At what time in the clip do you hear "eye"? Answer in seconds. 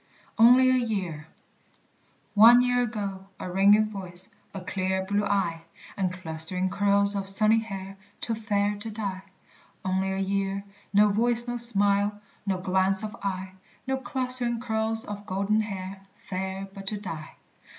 5.23-5.61, 13.21-13.51